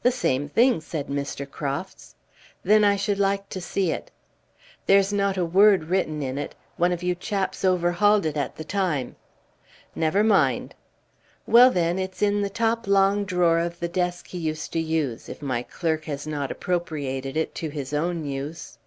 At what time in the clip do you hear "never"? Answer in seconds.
9.94-10.24